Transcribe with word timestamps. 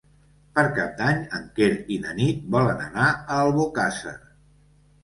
Per 0.55 0.63
Cap 0.77 0.95
d'Any 1.01 1.19
en 1.39 1.45
Quer 1.59 1.69
i 1.97 1.99
na 2.07 2.17
Nit 2.23 2.43
volen 2.57 2.83
anar 2.89 3.13
a 3.13 3.39
Albocàsser. 3.45 4.17